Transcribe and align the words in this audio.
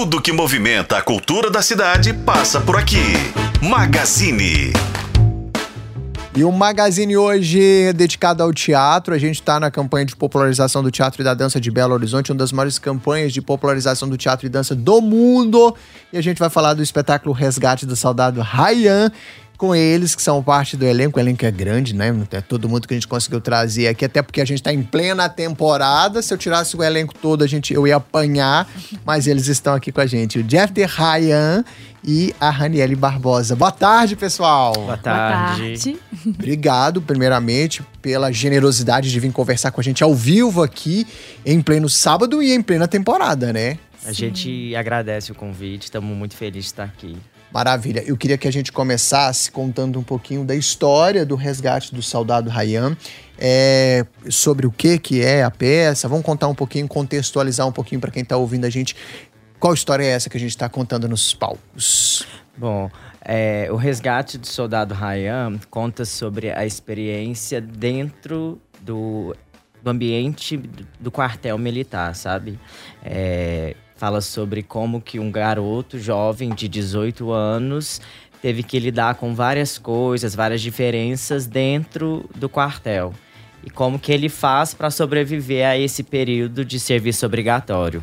Tudo 0.00 0.22
que 0.22 0.30
movimenta 0.30 0.96
a 0.96 1.02
cultura 1.02 1.50
da 1.50 1.60
cidade 1.60 2.14
passa 2.14 2.60
por 2.60 2.76
aqui. 2.76 3.02
Magazine. 3.60 4.72
E 6.36 6.44
o 6.44 6.52
Magazine 6.52 7.16
hoje 7.16 7.60
é 7.60 7.92
dedicado 7.92 8.40
ao 8.40 8.52
teatro. 8.52 9.12
A 9.12 9.18
gente 9.18 9.40
está 9.40 9.58
na 9.58 9.72
campanha 9.72 10.06
de 10.06 10.14
popularização 10.14 10.84
do 10.84 10.90
teatro 10.92 11.20
e 11.20 11.24
da 11.24 11.34
dança 11.34 11.60
de 11.60 11.68
Belo 11.68 11.94
Horizonte, 11.94 12.30
uma 12.30 12.38
das 12.38 12.52
maiores 12.52 12.78
campanhas 12.78 13.32
de 13.32 13.42
popularização 13.42 14.08
do 14.08 14.16
teatro 14.16 14.46
e 14.46 14.48
dança 14.48 14.72
do 14.72 15.00
mundo. 15.00 15.74
E 16.12 16.16
a 16.16 16.22
gente 16.22 16.38
vai 16.38 16.48
falar 16.48 16.74
do 16.74 16.82
espetáculo 16.82 17.34
Resgate 17.34 17.84
do 17.84 17.96
Soldado 17.96 18.40
Ryan, 18.40 19.10
com 19.58 19.74
eles, 19.74 20.14
que 20.14 20.22
são 20.22 20.42
parte 20.42 20.76
do 20.76 20.86
elenco. 20.86 21.18
O 21.18 21.20
elenco 21.20 21.44
é 21.44 21.50
grande, 21.50 21.94
né? 21.94 22.14
É 22.30 22.40
todo 22.40 22.68
mundo 22.68 22.86
que 22.86 22.94
a 22.94 22.96
gente 22.96 23.08
conseguiu 23.08 23.40
trazer 23.40 23.88
aqui, 23.88 24.04
até 24.04 24.22
porque 24.22 24.40
a 24.40 24.44
gente 24.44 24.58
está 24.58 24.72
em 24.72 24.82
plena 24.82 25.28
temporada. 25.28 26.22
Se 26.22 26.32
eu 26.32 26.38
tirasse 26.38 26.76
o 26.76 26.82
elenco 26.82 27.12
todo, 27.12 27.42
a 27.42 27.46
gente, 27.46 27.74
eu 27.74 27.86
ia 27.86 27.96
apanhar, 27.96 28.68
mas 29.04 29.26
eles 29.26 29.48
estão 29.48 29.74
aqui 29.74 29.90
com 29.90 30.00
a 30.00 30.06
gente. 30.06 30.38
O 30.38 30.44
Jeff 30.44 30.72
de 30.72 30.86
Ryan 30.86 31.64
e 32.04 32.32
a 32.40 32.48
Raniele 32.48 32.94
Barbosa. 32.94 33.56
Boa 33.56 33.72
tarde, 33.72 34.14
pessoal. 34.14 34.72
Boa 34.72 34.96
tarde. 34.96 35.60
Boa 35.60 35.76
tarde. 35.76 35.98
Obrigado, 36.24 37.02
primeiramente, 37.02 37.82
pela 38.00 38.30
generosidade 38.30 39.10
de 39.10 39.18
vir 39.18 39.32
conversar 39.32 39.72
com 39.72 39.80
a 39.80 39.84
gente 39.84 40.04
ao 40.04 40.14
vivo 40.14 40.62
aqui, 40.62 41.04
em 41.44 41.60
pleno 41.60 41.88
sábado 41.88 42.40
e 42.40 42.52
em 42.52 42.62
plena 42.62 42.86
temporada, 42.86 43.52
né? 43.52 43.76
A 44.06 44.12
gente 44.12 44.74
agradece 44.76 45.32
o 45.32 45.34
convite, 45.34 45.82
estamos 45.82 46.16
muito 46.16 46.36
felizes 46.36 46.66
de 46.66 46.70
estar 46.70 46.84
aqui. 46.84 47.16
Maravilha. 47.52 48.02
Eu 48.06 48.16
queria 48.16 48.36
que 48.36 48.46
a 48.46 48.50
gente 48.50 48.70
começasse 48.70 49.50
contando 49.50 49.98
um 49.98 50.02
pouquinho 50.02 50.44
da 50.44 50.54
história 50.54 51.24
do 51.24 51.34
resgate 51.34 51.94
do 51.94 52.02
soldado 52.02 52.50
Ryan. 52.50 52.96
É, 53.40 54.04
sobre 54.28 54.66
o 54.66 54.70
que, 54.70 54.98
que 54.98 55.22
é 55.22 55.44
a 55.44 55.50
peça. 55.50 56.08
Vamos 56.08 56.24
contar 56.24 56.48
um 56.48 56.54
pouquinho, 56.54 56.88
contextualizar 56.88 57.66
um 57.66 57.72
pouquinho 57.72 58.00
para 58.00 58.10
quem 58.10 58.22
está 58.22 58.36
ouvindo 58.36 58.64
a 58.64 58.70
gente. 58.70 58.96
Qual 59.60 59.72
história 59.72 60.04
é 60.04 60.08
essa 60.08 60.28
que 60.28 60.36
a 60.36 60.40
gente 60.40 60.50
está 60.50 60.68
contando 60.68 61.08
nos 61.08 61.34
palcos? 61.34 62.26
Bom, 62.56 62.90
é, 63.24 63.68
o 63.70 63.76
resgate 63.76 64.38
do 64.38 64.46
soldado 64.46 64.94
Ryan 64.94 65.58
conta 65.70 66.04
sobre 66.04 66.50
a 66.50 66.66
experiência 66.66 67.60
dentro 67.60 68.60
do, 68.80 69.36
do 69.82 69.90
ambiente 69.90 70.56
do 70.98 71.10
quartel 71.10 71.56
militar, 71.58 72.14
sabe? 72.14 72.58
É, 73.04 73.76
fala 73.98 74.20
sobre 74.20 74.62
como 74.62 75.00
que 75.00 75.18
um 75.18 75.30
garoto 75.30 75.98
jovem 75.98 76.50
de 76.54 76.68
18 76.68 77.32
anos 77.32 78.00
teve 78.40 78.62
que 78.62 78.78
lidar 78.78 79.16
com 79.16 79.34
várias 79.34 79.76
coisas, 79.76 80.36
várias 80.36 80.60
diferenças 80.60 81.46
dentro 81.46 82.24
do 82.36 82.48
quartel. 82.48 83.12
E 83.64 83.68
como 83.68 83.98
que 83.98 84.12
ele 84.12 84.28
faz 84.28 84.72
para 84.72 84.88
sobreviver 84.88 85.66
a 85.66 85.76
esse 85.76 86.04
período 86.04 86.64
de 86.64 86.78
serviço 86.78 87.26
obrigatório. 87.26 88.00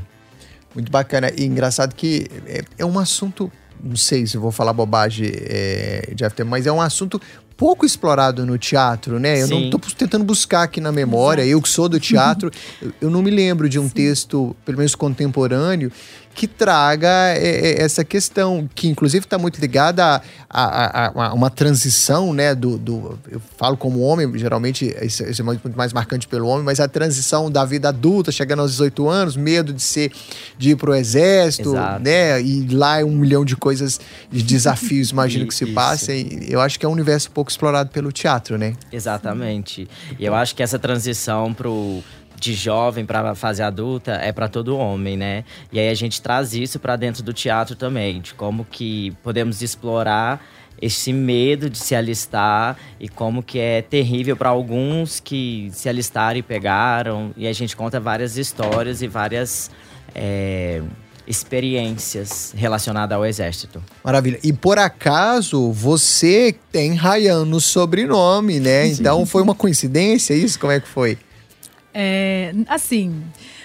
Muito 0.73 0.91
bacana. 0.91 1.31
E 1.33 1.45
engraçado 1.45 1.95
que 1.95 2.27
é, 2.45 2.61
é 2.77 2.85
um 2.85 2.99
assunto, 2.99 3.49
não 3.81 3.95
sei 3.95 4.27
se 4.27 4.37
vou 4.37 4.51
falar 4.51 4.73
bobagem, 4.73 5.31
é, 5.33 6.11
Jeff, 6.13 6.43
mas 6.43 6.67
é 6.67 6.71
um 6.73 6.81
assunto 6.81 7.21
pouco 7.57 7.85
explorado 7.85 8.45
no 8.45 8.57
teatro, 8.57 9.19
né? 9.19 9.41
Eu 9.41 9.47
Sim. 9.47 9.61
não 9.61 9.69
tô 9.69 9.79
tentando 9.95 10.23
buscar 10.23 10.63
aqui 10.63 10.81
na 10.81 10.91
memória, 10.91 11.45
eu 11.45 11.61
que 11.61 11.69
sou 11.69 11.87
do 11.87 11.99
teatro, 11.99 12.51
eu, 12.81 12.91
eu 13.01 13.09
não 13.09 13.21
me 13.21 13.31
lembro 13.31 13.69
de 13.69 13.79
um 13.79 13.87
texto, 13.87 14.55
pelo 14.65 14.77
menos 14.77 14.95
contemporâneo, 14.95 15.91
que 16.35 16.47
traga 16.47 17.07
é, 17.07 17.37
é, 17.37 17.81
essa 17.81 18.03
questão, 18.03 18.69
que 18.75 18.89
inclusive 18.89 19.25
está 19.25 19.37
muito 19.37 19.59
ligada 19.59 20.03
a, 20.05 20.21
a, 20.49 21.07
a, 21.07 21.33
uma 21.33 21.49
transição, 21.49 22.33
né? 22.33 22.53
Do, 22.53 22.77
do, 22.77 23.17
eu 23.31 23.41
falo 23.57 23.77
como 23.77 24.01
homem, 24.01 24.37
geralmente 24.37 24.93
isso, 25.01 25.23
é 25.23 25.43
muito 25.43 25.77
mais 25.77 25.93
marcante 25.93 26.27
pelo 26.27 26.47
homem, 26.47 26.65
mas 26.65 26.81
a 26.81 26.89
transição 26.89 27.49
da 27.49 27.63
vida 27.63 27.87
adulta, 27.87 28.33
chegando 28.33 28.59
aos 28.59 28.71
18 28.71 29.07
anos, 29.07 29.37
medo 29.37 29.71
de 29.71 29.81
ser, 29.81 30.11
de 30.57 30.71
ir 30.71 30.75
pro 30.75 30.93
exército, 30.93 31.69
Exato. 31.69 32.03
né? 32.03 32.41
E 32.41 32.67
lá 32.67 32.99
é 32.99 33.05
um 33.05 33.15
milhão 33.15 33.45
de 33.45 33.55
coisas, 33.55 33.99
de 34.29 34.43
desafios, 34.43 35.11
imagino 35.15 35.47
que 35.47 35.55
se 35.55 35.67
passem. 35.67 36.41
Eu 36.49 36.59
acho 36.59 36.77
que 36.77 36.85
é 36.85 36.89
um 36.89 36.91
universo 36.91 37.31
pouco 37.31 37.49
explorado 37.49 37.89
pelo 37.91 38.11
teatro, 38.11 38.57
né? 38.57 38.73
Exatamente. 38.91 39.87
E 40.19 40.25
eu 40.25 40.35
acho 40.35 40.53
que 40.53 40.61
essa 40.61 40.77
transição 40.77 41.53
pro 41.53 42.03
de 42.39 42.53
jovem 42.53 43.05
para 43.05 43.33
fase 43.35 43.61
adulta 43.61 44.13
é 44.13 44.31
para 44.31 44.47
todo 44.47 44.77
homem, 44.77 45.17
né? 45.17 45.43
E 45.71 45.79
aí 45.79 45.89
a 45.89 45.93
gente 45.93 46.21
traz 46.21 46.53
isso 46.53 46.79
para 46.79 46.95
dentro 46.95 47.23
do 47.23 47.33
teatro 47.33 47.75
também, 47.75 48.21
de 48.21 48.33
como 48.33 48.65
que 48.65 49.11
podemos 49.23 49.61
explorar 49.61 50.45
esse 50.81 51.13
medo 51.13 51.69
de 51.69 51.77
se 51.77 51.95
alistar 51.95 52.77
e 52.99 53.07
como 53.07 53.41
que 53.41 53.59
é 53.59 53.81
terrível 53.81 54.35
para 54.35 54.49
alguns 54.49 55.19
que 55.19 55.69
se 55.73 55.87
alistaram 55.87 56.37
e 56.37 56.41
pegaram. 56.41 57.31
E 57.37 57.47
a 57.47 57.53
gente 57.53 57.75
conta 57.75 57.99
várias 57.99 58.37
histórias 58.37 59.01
e 59.01 59.07
várias 59.07 59.71
é, 60.13 60.81
experiências 61.27 62.53
relacionadas 62.55 63.15
ao 63.15 63.25
exército. 63.25 63.81
Maravilha. 64.03 64.39
E 64.43 64.51
por 64.51 64.77
acaso 64.77 65.71
você 65.71 66.55
tem 66.71 66.93
Ryan 66.93 67.45
no 67.45 67.61
sobrenome, 67.61 68.59
né? 68.59 68.87
Então 68.87 69.25
foi 69.25 69.41
uma 69.41 69.55
coincidência 69.55 70.33
isso? 70.33 70.59
Como 70.59 70.73
é 70.73 70.79
que 70.79 70.87
foi? 70.87 71.17
É, 71.97 72.53
assim, 72.67 73.23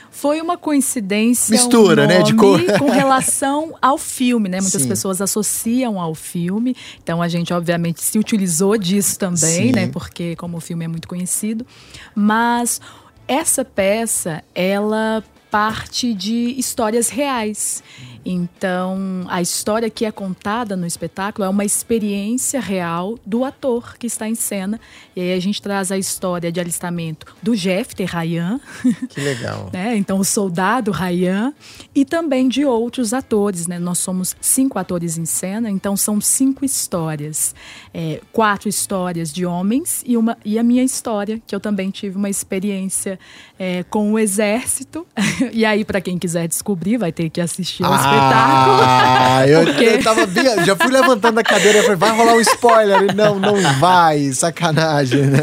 foi 0.08 0.41
uma 0.41 0.56
coincidência. 0.56 1.50
Mistura, 1.50 2.04
um 2.04 2.06
né, 2.06 2.22
de 2.22 2.34
cor. 2.34 2.60
Com 2.78 2.91
relação 2.91 3.74
ao 3.82 3.98
filme, 3.98 4.48
né? 4.48 4.60
Muitas 4.60 4.82
Sim. 4.82 4.88
pessoas 4.88 5.20
associam 5.20 5.98
ao 5.98 6.14
filme. 6.14 6.76
Então 7.02 7.20
a 7.20 7.26
gente, 7.26 7.52
obviamente, 7.52 8.02
se 8.02 8.19
utilizou 8.19 8.78
disso 8.78 9.19
também, 9.19 9.36
Sim. 9.69 9.72
né? 9.72 9.88
Porque 9.88 10.36
como 10.36 10.58
o 10.58 10.60
filme 10.60 10.84
é 10.84 10.88
muito 10.88 11.08
conhecido. 11.08 11.66
Mas 12.14 12.80
essa 13.26 13.64
peça, 13.64 14.44
ela 14.54 15.24
parte 15.50 16.14
de 16.14 16.54
histórias 16.56 17.08
reais. 17.08 17.82
Então, 18.25 19.25
a 19.28 19.41
história 19.41 19.88
que 19.88 20.04
é 20.04 20.12
contada 20.12 20.76
no 20.76 20.86
espetáculo 20.86 21.44
é 21.44 21.48
uma 21.48 21.64
experiência 21.64 22.60
real 22.60 23.19
do 23.25 23.44
ator 23.44 23.97
que 23.97 24.06
está 24.06 24.28
em 24.28 24.34
cena. 24.34 24.78
E 25.16 25.20
aí 25.20 25.32
a 25.32 25.41
gente 25.41 25.60
traz 25.60 25.91
a 25.91 25.97
história 25.97 26.53
de 26.53 26.60
alistamento 26.60 27.26
do 27.42 27.56
Jeff 27.56 27.94
Ryan, 28.04 28.60
Que 29.08 29.20
legal. 29.20 29.70
né? 29.72 29.97
Então, 29.97 30.19
o 30.19 30.25
soldado 30.25 30.91
Ryan, 30.91 31.53
e 31.94 32.04
também 32.04 32.48
de 32.48 32.64
outros 32.64 33.14
atores, 33.14 33.66
né? 33.66 33.78
Nós 33.78 33.98
somos 33.98 34.37
cinco 34.41 34.78
atores 34.78 35.16
em 35.16 35.25
cena, 35.25 35.70
então 35.70 35.97
são 35.97 36.20
cinco 36.20 36.64
histórias. 36.64 37.54
É, 37.92 38.20
quatro 38.32 38.69
histórias 38.69 39.32
de 39.32 39.44
homens 39.44 40.02
e, 40.06 40.16
uma, 40.16 40.37
e 40.44 40.58
a 40.58 40.62
minha 40.62 40.84
história, 40.84 41.41
que 41.47 41.54
eu 41.54 41.60
também 41.60 41.91
tive 41.91 42.16
uma 42.16 42.28
experiência 42.28 43.19
é, 43.58 43.82
com 43.84 44.12
o 44.12 44.19
exército. 44.19 45.06
e 45.52 45.64
aí, 45.64 45.84
para 45.84 46.00
quem 46.00 46.19
quiser 46.19 46.47
descobrir, 46.47 46.97
vai 46.97 47.12
ter 47.12 47.31
que 47.31 47.41
assistir 47.41 47.84
ao 47.84 47.92
espetáculo. 48.15 48.76
Ah, 48.82 49.47
eu, 49.47 49.65
Porque- 49.66 49.84
eu 49.84 50.03
tava 50.03 50.26
bem, 50.26 50.65
já 50.65 50.76
fui 50.76 50.91
levantando 50.91 51.38
a 51.38 51.43
cadeira 51.43 51.78
e 51.78 51.82
falei, 51.82 51.97
vai 51.97 52.16
rolar 52.16 52.34
um 52.34 52.41
spoiler. 52.41 53.10
E 53.10 53.15
não, 53.15 53.38
não 53.38 53.54
vai. 53.78 54.32
Sacanagem, 54.32 55.22
né? 55.26 55.41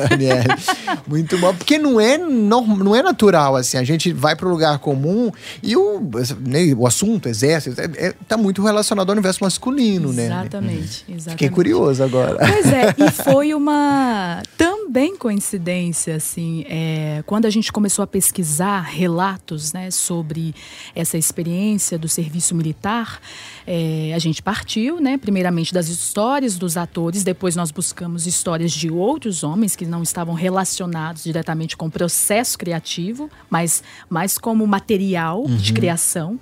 Muito 1.07 1.37
bom. 1.37 1.53
Porque 1.53 1.77
não 1.77 1.99
é, 1.99 2.17
não, 2.17 2.65
não 2.65 2.95
é 2.95 3.01
natural, 3.01 3.55
assim. 3.55 3.77
A 3.77 3.83
gente 3.83 4.11
vai 4.13 4.35
pro 4.35 4.49
lugar 4.49 4.77
comum 4.79 5.31
e 5.61 5.75
o, 5.75 5.99
né, 6.45 6.73
o 6.77 6.85
assunto, 6.87 7.27
exército, 7.29 7.79
é, 7.79 8.07
é- 8.07 8.13
tá 8.27 8.37
muito 8.37 8.63
relacionado 8.63 9.09
ao 9.09 9.13
universo 9.13 9.43
masculino, 9.43 10.11
né? 10.13 10.25
Exatamente, 10.25 11.05
exatamente. 11.07 11.29
Fiquei 11.31 11.49
curioso 11.49 12.03
agora. 12.03 12.37
Pois 12.39 12.65
é, 12.71 12.95
e 12.97 13.11
foi 13.23 13.53
uma 13.53 14.41
também 14.87 15.17
coincidência, 15.17 16.15
assim, 16.15 16.63
é, 16.65 17.21
quando 17.25 17.45
a 17.45 17.49
gente 17.49 17.73
começou 17.73 18.03
a 18.03 18.07
pesquisar 18.07 18.79
relatos 18.79 19.73
né, 19.73 19.91
sobre 19.91 20.55
essa 20.95 21.17
experiência 21.17 21.99
do 21.99 22.07
serviço 22.07 22.55
militar, 22.55 23.19
é, 23.65 24.13
a 24.15 24.19
gente 24.19 24.41
partiu, 24.41 25.01
né, 25.01 25.17
primeiramente 25.17 25.73
das 25.73 25.89
histórias 25.89 26.57
dos 26.57 26.77
atores, 26.77 27.21
depois 27.21 27.53
nós 27.53 27.69
buscamos 27.69 28.25
histórias 28.25 28.71
de 28.71 28.89
outros 28.89 29.43
homens 29.43 29.75
que 29.75 29.85
não 29.85 30.01
estavam 30.01 30.33
relacionados 30.33 31.25
diretamente 31.25 31.75
com 31.75 31.87
o 31.87 31.91
processo 31.91 32.57
criativo, 32.57 33.29
mas 33.49 33.83
mais 34.09 34.37
como 34.37 34.65
material 34.65 35.45
de 35.47 35.73
criação. 35.73 36.39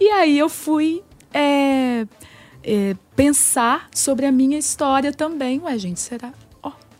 E 0.00 0.08
aí 0.10 0.36
eu 0.36 0.48
fui 0.48 1.04
é, 1.32 2.04
é, 2.64 2.96
pensar 3.14 3.86
sobre 3.94 4.26
a 4.26 4.32
minha 4.32 4.58
história 4.58 5.12
também. 5.12 5.60
Ué, 5.60 5.78
gente, 5.78 6.00
será? 6.00 6.32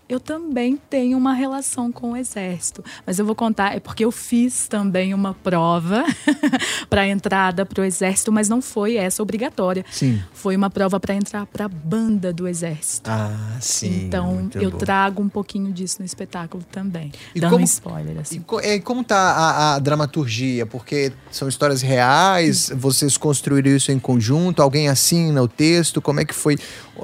Eu 0.08 0.20
também 0.20 0.78
tenho 0.88 1.18
uma 1.18 1.32
relação 1.34 1.90
com 1.90 2.12
o 2.12 2.16
exército. 2.16 2.84
Mas 3.04 3.18
eu 3.18 3.26
vou 3.26 3.34
contar, 3.34 3.74
é 3.76 3.80
porque 3.80 4.04
eu 4.04 4.12
fiz 4.12 4.68
também 4.68 5.12
uma 5.12 5.34
prova 5.34 6.04
para 6.88 7.08
entrada 7.08 7.66
para 7.66 7.80
o 7.82 7.84
exército, 7.84 8.30
mas 8.30 8.48
não 8.48 8.62
foi 8.62 8.96
essa 8.96 9.20
obrigatória. 9.22 9.84
Sim. 9.90 10.22
Foi 10.32 10.54
uma 10.54 10.70
prova 10.70 11.00
para 11.00 11.12
entrar 11.14 11.44
para 11.46 11.64
a 11.64 11.68
banda 11.68 12.32
do 12.32 12.46
exército. 12.46 13.10
Ah, 13.10 13.56
sim. 13.60 14.04
então, 14.06 14.48
eu 14.54 14.70
bom. 14.70 14.78
trago 14.78 15.20
um 15.22 15.28
pouquinho 15.28 15.72
disso 15.72 15.96
no 15.98 16.04
espetáculo 16.06 16.62
também. 16.70 17.10
E 17.34 17.40
dando 17.40 17.50
como- 17.50 17.62
um 17.62 17.64
spoiler, 17.64 18.18
assim. 18.20 18.36
E, 18.36 18.40
co- 18.40 18.60
como 18.84 19.02
tá 19.02 19.16
a, 19.18 19.74
a 19.74 19.78
dramaturgia? 19.80 20.64
Porque 20.66 21.12
são 21.32 21.48
histórias 21.48 21.82
reais, 21.82 22.70
vocês 22.76 23.16
construíram 23.16 23.70
isso 23.70 23.90
em 23.90 23.98
conjunto, 23.98 24.62
alguém 24.62 24.88
assina 24.88 25.42
o 25.42 25.48
texto, 25.48 26.00
como 26.00 26.20
é 26.20 26.24
que 26.24 26.34
foi, 26.34 26.56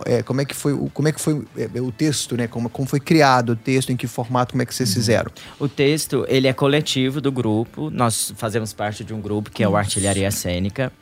é, 0.06 0.22
como 0.22 0.40
é 0.40 0.44
que 0.44 0.54
foi, 0.54 0.72
o- 0.72 0.88
como 0.94 1.08
é 1.08 1.12
que 1.12 1.20
foi 1.20 1.44
é, 1.56 1.80
o 1.80 1.90
texto, 1.90 2.36
né? 2.36 2.46
Como, 2.46 2.68
como 2.70 2.91
foi 2.92 3.00
criado 3.00 3.52
o 3.52 3.56
texto? 3.56 3.90
Em 3.90 3.96
que 3.96 4.06
formato? 4.06 4.52
Como 4.52 4.60
é 4.62 4.66
que 4.66 4.74
vocês 4.74 4.92
fizeram? 4.92 5.30
O 5.58 5.66
texto, 5.66 6.26
ele 6.28 6.46
é 6.46 6.52
coletivo 6.52 7.22
do 7.22 7.32
grupo. 7.32 7.88
Nós 7.88 8.34
fazemos 8.36 8.74
parte 8.74 9.02
de 9.02 9.14
um 9.14 9.20
grupo 9.22 9.50
que 9.50 9.62
é 9.62 9.68
o 9.68 9.74
Artilharia 9.74 10.30
Cênica. 10.30 10.92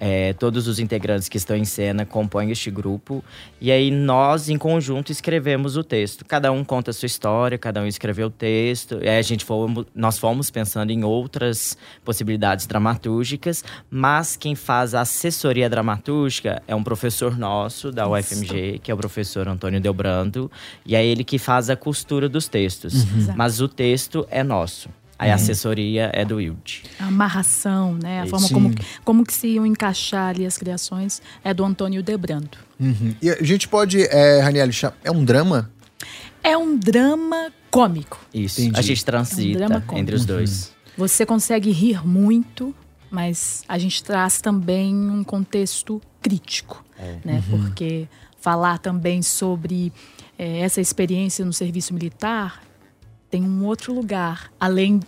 É, 0.00 0.32
todos 0.32 0.66
os 0.66 0.80
integrantes 0.80 1.28
que 1.28 1.36
estão 1.36 1.56
em 1.56 1.64
cena 1.64 2.04
compõem 2.04 2.50
este 2.50 2.72
grupo. 2.72 3.22
E 3.60 3.70
aí 3.70 3.88
nós, 3.88 4.48
em 4.48 4.58
conjunto, 4.58 5.12
escrevemos 5.12 5.76
o 5.76 5.84
texto. 5.84 6.24
Cada 6.24 6.50
um 6.50 6.64
conta 6.64 6.90
a 6.90 6.92
sua 6.92 7.06
história, 7.06 7.56
cada 7.56 7.80
um 7.82 7.86
escreveu 7.86 8.26
o 8.26 8.30
texto. 8.30 8.98
E 9.00 9.08
aí 9.08 9.18
a 9.18 9.22
gente 9.22 9.44
fomos, 9.44 9.86
nós 9.94 10.18
fomos 10.18 10.50
pensando 10.50 10.90
em 10.90 11.04
outras 11.04 11.78
possibilidades 12.04 12.66
dramatúrgicas, 12.66 13.62
mas 13.88 14.36
quem 14.36 14.56
faz 14.56 14.92
a 14.92 15.02
assessoria 15.02 15.70
dramatúrgica 15.70 16.60
é 16.66 16.74
um 16.74 16.82
professor 16.82 17.38
nosso 17.38 17.92
da 17.92 18.08
UFMG, 18.08 18.80
que 18.82 18.90
é 18.90 18.94
o 18.94 18.96
professor 18.96 19.46
Antônio 19.46 19.80
Delbrando. 19.80 20.50
E 20.84 20.96
é 20.96 21.06
ele 21.06 21.27
que 21.28 21.38
faz 21.38 21.68
a 21.68 21.76
costura 21.76 22.26
dos 22.26 22.48
textos. 22.48 23.04
Uhum. 23.04 23.34
Mas 23.36 23.60
o 23.60 23.68
texto 23.68 24.26
é 24.30 24.42
nosso. 24.42 24.88
Aí 25.18 25.30
a 25.30 25.34
assessoria 25.34 26.10
é 26.14 26.24
do 26.24 26.36
Wilde. 26.36 26.84
A 26.98 27.08
amarração, 27.08 27.98
né? 28.02 28.22
A 28.22 28.24
Isso. 28.24 28.30
forma 28.30 28.48
como, 28.48 28.74
como 29.04 29.26
que 29.26 29.34
se 29.34 29.48
iam 29.48 29.66
encaixar 29.66 30.30
ali 30.30 30.46
as 30.46 30.56
criações 30.56 31.20
é 31.44 31.52
do 31.52 31.66
Antônio 31.66 32.02
Debrando. 32.02 32.56
Uhum. 32.80 33.14
E 33.20 33.28
a 33.28 33.42
gente 33.42 33.68
pode, 33.68 34.00
é, 34.04 34.40
Raniel, 34.40 34.70
é 35.04 35.10
um 35.10 35.22
drama? 35.22 35.70
É 36.42 36.56
um 36.56 36.78
drama 36.78 37.52
cômico. 37.70 38.18
Isso. 38.32 38.62
Entendi. 38.62 38.78
A 38.78 38.82
gente 38.82 39.00
É 39.00 39.02
um 39.02 39.04
transita 39.04 39.58
drama 39.58 39.80
cômico. 39.82 39.98
entre 39.98 40.14
os 40.14 40.24
dois. 40.24 40.72
Você 40.96 41.26
consegue 41.26 41.70
rir 41.72 42.06
muito, 42.06 42.74
mas 43.10 43.64
a 43.68 43.76
gente 43.76 44.02
traz 44.02 44.40
também 44.40 44.94
um 44.94 45.22
contexto 45.22 46.00
crítico, 46.22 46.82
né? 47.22 47.42
Porque 47.50 48.08
falar 48.40 48.78
também 48.78 49.20
sobre 49.20 49.92
eh, 50.38 50.60
essa 50.60 50.80
experiência 50.80 51.44
no 51.44 51.52
serviço 51.52 51.92
militar 51.92 52.62
tem 53.30 53.42
um 53.42 53.64
outro 53.64 53.92
lugar, 53.92 54.50
além 54.58 55.00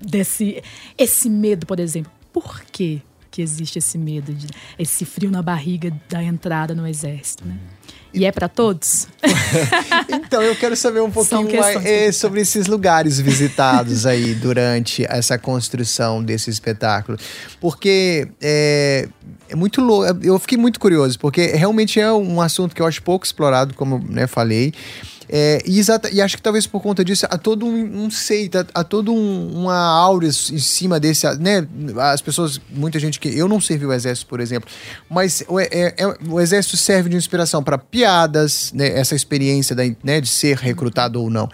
desse 0.00 0.62
esse 0.96 1.28
medo, 1.28 1.66
por 1.66 1.80
exemplo. 1.80 2.10
Por 2.32 2.62
quê 2.62 3.02
que 3.30 3.42
existe 3.42 3.78
esse 3.78 3.98
medo, 3.98 4.32
de, 4.32 4.46
esse 4.78 5.04
frio 5.04 5.30
na 5.30 5.42
barriga 5.42 5.90
da 6.08 6.22
entrada 6.22 6.74
no 6.74 6.86
exército, 6.86 7.44
né? 7.46 7.58
E 8.18 8.24
é 8.24 8.32
para 8.32 8.48
todos? 8.48 9.08
Então, 10.10 10.42
eu 10.42 10.54
quero 10.54 10.76
saber 10.76 11.00
um 11.00 11.10
pouquinho 11.10 11.58
mais 11.58 11.84
é, 11.84 12.12
sobre 12.12 12.40
esses 12.40 12.66
lugares 12.66 13.18
visitados 13.18 14.04
aí 14.04 14.34
durante 14.34 15.04
essa 15.08 15.38
construção 15.38 16.22
desse 16.22 16.50
espetáculo. 16.50 17.16
Porque 17.60 18.28
é, 18.40 19.08
é 19.48 19.56
muito 19.56 19.80
louco. 19.80 20.18
Eu 20.22 20.38
fiquei 20.38 20.58
muito 20.58 20.78
curioso, 20.78 21.18
porque 21.18 21.46
realmente 21.46 21.98
é 21.98 22.12
um 22.12 22.40
assunto 22.40 22.74
que 22.74 22.82
eu 22.82 22.86
acho 22.86 23.02
pouco 23.02 23.24
explorado, 23.24 23.74
como 23.74 23.98
né, 24.06 24.26
falei. 24.26 24.74
É, 25.28 25.62
e, 25.66 25.78
exata, 25.78 26.10
e 26.10 26.20
acho 26.22 26.36
que 26.36 26.42
talvez 26.42 26.66
por 26.66 26.80
conta 26.80 27.04
disso 27.04 27.26
há 27.28 27.36
todo 27.36 27.66
um, 27.66 28.04
um 28.04 28.10
sei, 28.10 28.50
há, 28.74 28.82
todo 28.82 29.12
um, 29.12 29.62
uma 29.62 29.76
aura 29.76 30.26
em 30.26 30.32
cima 30.32 30.98
desse, 30.98 31.26
né? 31.36 31.66
As 31.98 32.22
pessoas, 32.22 32.60
muita 32.70 32.98
gente 32.98 33.20
que 33.20 33.28
eu 33.28 33.46
não 33.46 33.60
servi 33.60 33.84
o 33.84 33.92
exército, 33.92 34.26
por 34.26 34.40
exemplo, 34.40 34.70
mas 35.08 35.44
o, 35.46 35.60
é, 35.60 35.68
é- 35.70 36.16
o 36.28 36.40
exército 36.40 36.76
serve 36.76 37.10
de 37.10 37.16
inspiração 37.16 37.62
para 37.62 37.76
piadas, 37.76 38.72
né? 38.72 38.88
Essa 38.98 39.14
experiência 39.14 39.76
da, 39.76 39.82
né, 40.02 40.20
de 40.20 40.28
ser 40.28 40.56
recrutado 40.56 41.20
ou 41.20 41.28
não. 41.28 41.48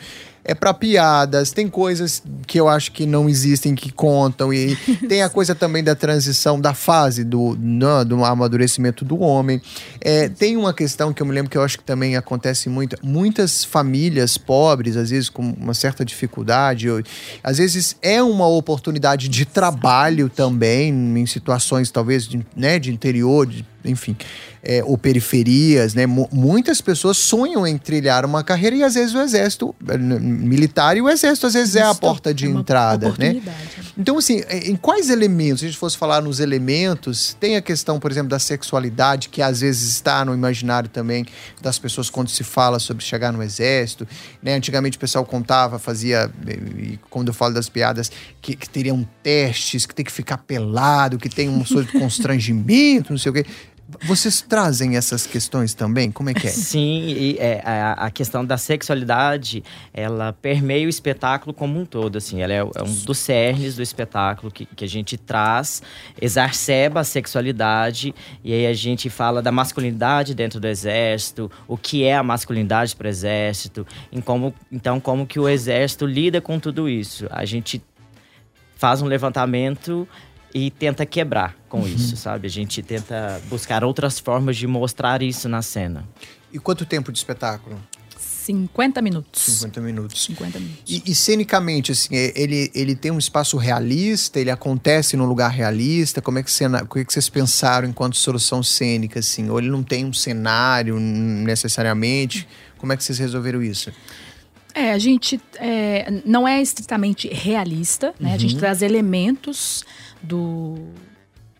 É 0.47 0.55
para 0.55 0.75
piadas, 0.75 1.53
tem 1.53 1.69
coisas 1.69 2.23
que 2.47 2.61
eu 2.61 2.69
acho 2.69 2.93
que 2.93 3.07
não 3.07 3.29
existem 3.31 3.75
que 3.75 3.91
contam 3.91 4.53
e 4.53 4.77
tem 5.09 5.23
a 5.23 5.29
coisa 5.31 5.55
também 5.55 5.83
da 5.83 5.95
transição 5.95 6.61
da 6.61 6.75
fase 6.75 7.25
do, 7.25 7.57
não, 7.59 8.05
do 8.05 8.23
amadurecimento 8.23 9.05
do 9.07 9.19
homem. 9.21 9.61
É, 10.03 10.29
tem 10.29 10.57
uma 10.57 10.75
questão 10.75 11.15
que 11.15 11.23
eu 11.23 11.27
me 11.27 11.33
lembro 11.33 11.51
que 11.51 11.57
eu 11.57 11.63
acho 11.63 11.79
que 11.79 11.85
também 11.85 12.15
acontece 12.15 12.69
muito. 12.69 12.95
Muitas 13.03 13.65
famílias 13.65 14.37
pobres, 14.37 14.97
às 14.99 15.09
vezes 15.09 15.31
com 15.31 15.43
uma 15.59 15.73
certa 15.73 16.05
dificuldade, 16.05 16.91
ou- 16.91 17.03
às 17.43 17.57
vezes 17.57 17.97
é 18.03 18.23
uma 18.23 18.47
oportunidade 18.47 19.29
de 19.29 19.47
trabalho 19.47 20.29
também, 20.29 20.91
em 20.91 21.25
situações 21.27 21.91
talvez 21.91 22.29
de, 22.29 22.45
né, 22.55 22.79
de 22.79 22.93
interior, 22.93 23.47
de- 23.47 23.65
enfim, 23.85 24.17
é, 24.63 24.83
ou 24.85 24.97
periferias, 24.97 25.95
né? 25.95 26.07
Mu- 26.07 26.29
muitas 26.33 26.81
pessoas 26.81 27.19
sonham 27.19 27.67
em 27.67 27.77
trilhar 27.77 28.25
uma 28.25 28.43
carreira 28.43 28.77
e 28.77 28.83
às 28.83 28.95
vezes 28.95 29.15
o 29.15 29.21
exército 29.21 29.75
é, 29.89 29.99
militar 29.99 30.97
e 30.97 31.03
o 31.03 31.09
exército 31.09 31.47
às 31.47 31.55
vezes 31.55 31.77
é 31.77 31.83
a 31.83 31.91
Isso 31.91 32.01
porta 32.01 32.33
de 32.33 32.47
é 32.47 32.49
entrada, 32.49 33.09
né? 33.09 33.31
oportunidade. 33.31 33.93
Então, 33.97 34.19
assim, 34.19 34.43
em 34.51 34.75
quais 34.75 35.11
elementos, 35.11 35.61
se 35.61 35.67
a 35.67 35.69
gente 35.69 35.79
fosse 35.79 35.97
falar 35.97 36.21
nos 36.23 36.41
elementos, 36.41 37.37
tem 37.39 37.57
a 37.57 37.63
questão, 37.63 38.01
por 38.01 38.11
exemplo, 38.11 38.29
da 38.31 38.39
sexualidade, 38.39 39.29
que 39.29 39.41
às 39.43 39.61
vezes 39.61 39.89
está 39.91 40.25
no 40.25 40.35
imaginário 40.35 40.89
também 40.89 41.25
das 41.63 41.79
pessoas 41.79 42.11
quando 42.11 42.29
se 42.31 42.43
fala 42.43 42.79
sobre 42.79 43.05
chegar 43.05 43.33
no 43.33 43.43
exército. 43.43 44.09
Né? 44.43 44.55
Antigamente 44.55 44.97
o 44.97 45.01
pessoal 45.01 45.25
contava, 45.25 45.79
fazia, 45.79 46.31
e 46.79 46.99
quando 47.11 47.29
eu 47.29 47.35
falo 47.35 47.55
das 47.55 47.69
piadas, 47.69 48.11
que, 48.41 48.57
que 48.57 48.69
teriam 48.69 49.07
testes, 49.23 49.87
que 49.87 49.95
tem 49.95 50.05
que 50.05 50.13
ficar 50.13 50.39
pelado, 50.39 51.19
que 51.19 51.29
tem 51.29 51.49
um 51.49 51.63
constrangimento, 51.99 53.13
não 53.13 53.19
sei 53.19 53.31
o 53.31 53.33
quê. 53.35 53.45
Vocês 54.03 54.41
trazem 54.41 54.97
essas 54.97 55.27
questões 55.27 55.75
também? 55.75 56.11
Como 56.11 56.31
é 56.31 56.35
que 56.35 56.47
é? 56.47 56.51
Sim, 56.53 57.07
e 57.07 57.37
é, 57.39 57.63
a, 57.65 58.11
questão 58.11 58.45
da 58.45 58.57
sexualidade, 58.57 59.63
ela 59.93 60.33
permeia 60.33 60.87
o 60.87 60.89
espetáculo 60.89 61.53
como 61.53 61.79
um 61.79 61.85
todo, 61.85 62.19
assim. 62.19 62.43
Ela 62.43 62.53
é, 62.53 62.59
é 62.59 62.83
um 62.83 62.95
dos 63.05 63.19
cernes 63.19 63.77
do 63.77 63.83
espetáculo 63.83 64.51
que, 64.53 64.67
que 64.67 64.85
a 64.85 64.89
gente 64.89 65.17
traz, 65.17 65.83
exacerba 66.21 67.01
a 67.01 67.05
sexualidade, 67.05 68.15
e 68.43 68.53
aí 68.53 68.67
a 68.67 68.75
gente 68.75 69.09
fala 69.11 69.43
da 69.43 69.53
masculinidade 69.53 70.35
dentro 70.35 70.61
do 70.61 70.67
exército, 70.67 71.51
o 71.67 71.77
que 71.77 72.05
é 72.05 72.17
a 72.17 72.23
masculinidade 72.23 72.95
para 72.97 73.07
o 73.07 73.09
exército, 73.09 73.87
em 74.13 74.21
como, 74.21 74.55
então 74.71 75.01
como 75.01 75.27
que 75.27 75.39
o 75.39 75.49
exército 75.49 76.07
lida 76.07 76.41
com 76.41 76.59
tudo 76.59 76.89
isso. 76.89 77.27
A 77.31 77.45
gente 77.45 77.83
faz 78.77 79.01
um 79.01 79.07
levantamento 79.07 80.07
e 80.55 80.71
tenta 80.71 81.05
quebrar 81.05 81.57
com 81.69 81.81
Uhum. 81.81 81.89
isso, 81.89 82.17
sabe? 82.17 82.47
A 82.47 82.51
gente 82.51 82.81
tenta 82.83 83.43
buscar 83.51 83.83
outras 83.85 84.19
formas 84.21 84.57
de 84.57 84.67
mostrar 84.69 85.21
isso 85.21 85.49
na 85.49 85.61
cena. 85.61 86.09
E 86.53 86.59
quanto 86.61 86.87
tempo 86.87 87.11
de 87.11 87.19
espetáculo? 87.19 87.77
50 88.17 89.01
minutos. 89.01 89.43
50 89.43 89.81
minutos. 89.81 90.23
50 90.25 90.61
minutos. 90.61 90.83
E, 90.87 91.03
e 91.11 91.15
cenicamente, 91.15 91.91
assim, 91.93 92.15
é- 92.15 92.33
ele, 92.37 92.71
ele 92.75 92.95
tem 92.95 93.11
um 93.11 93.19
espaço 93.19 93.57
realista, 93.57 94.39
ele 94.39 94.51
acontece 94.51 95.17
num 95.17 95.25
lugar 95.25 95.51
realista. 95.51 96.21
Como 96.21 96.39
é 96.39 96.43
que, 96.43 96.51
cena, 96.53 96.83
o 96.83 96.87
que 96.87 97.05
que 97.07 97.13
vocês 97.13 97.29
pensaram 97.31 97.89
enquanto 97.89 98.17
solução 98.19 98.63
cênica, 98.63 99.19
assim? 99.21 99.49
Ou 99.49 99.59
ele 99.59 99.71
não 99.71 99.83
tem 99.83 100.05
um 100.05 100.13
cenário 100.13 101.01
necessariamente? 101.01 102.47
Como 102.79 102.93
é 102.93 102.97
que 102.97 103.03
vocês 103.03 103.19
resolveram 103.19 103.63
isso? 103.63 103.91
É, 104.75 104.93
a 104.93 104.99
gente 104.99 105.41
é, 105.57 106.21
não 106.27 106.47
é 106.47 106.61
estritamente 106.61 107.29
realista, 107.29 108.13
né? 108.21 108.35
A 108.35 108.39
gente 108.39 108.57
traz 108.57 108.83
elementos 108.83 109.85
do, 110.25 110.77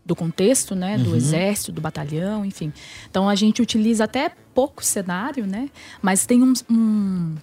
do 0.05 0.17
contexto, 0.17 0.75
né? 0.75 0.99
Do 0.99 1.15
exército, 1.15 1.73
do 1.73 1.81
batalhão, 1.81 2.45
enfim. 2.45 2.73
Então 3.09 3.29
a 3.29 3.35
gente 3.35 3.63
utiliza 3.63 4.05
até 4.05 4.31
pouco 4.55 4.85
cenário, 4.85 5.47
né? 5.47 5.71
Mas 6.03 6.27
tem 6.27 6.43
um, 6.43 6.53
um, 6.71 7.35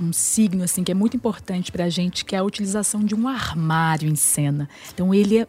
um 0.00 0.12
signo 0.12 0.64
assim 0.64 0.84
que 0.84 0.92
é 0.92 0.94
muito 0.94 1.16
importante 1.16 1.72
pra 1.72 1.88
gente, 1.88 2.24
que 2.24 2.34
é 2.34 2.38
a 2.38 2.44
utilização 2.44 3.02
de 3.04 3.14
um 3.14 3.26
armário 3.28 4.08
em 4.08 4.16
cena. 4.16 4.68
Então 4.92 5.14
ele 5.14 5.38
é 5.38 5.46